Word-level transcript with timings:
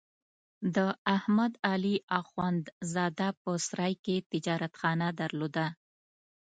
د 0.75 0.77
احمد 1.15 1.53
علي 1.71 1.95
اخوندزاده 2.19 3.29
په 3.41 3.51
سرای 3.67 3.93
کې 4.03 4.15
تجارتخانه 4.31 5.07
درلوده. 5.21 5.65